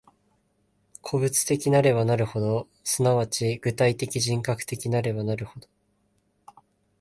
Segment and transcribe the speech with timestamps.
[1.03, 5.67] 個物的なればなるほど、即ち具体的人格的なればなるほど、